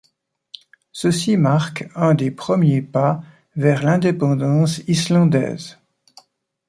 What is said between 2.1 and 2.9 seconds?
des premiers